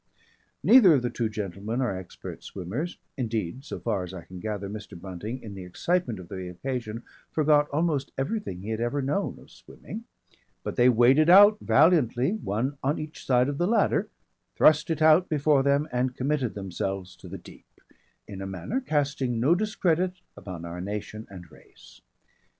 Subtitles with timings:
[0.63, 4.67] Neither of the two gentlemen are expert swimmers indeed so far as I can gather,
[4.67, 4.99] Mr.
[4.99, 9.51] Bunting in the excitement of the occasion forgot almost everything he had ever known of
[9.51, 10.05] swimming
[10.63, 14.09] but they waded out valiantly one on each side of the ladder,
[14.55, 17.79] thrust it out before them and committed themselves to the deep,
[18.27, 22.01] in a manner casting no discredit upon our nation and race.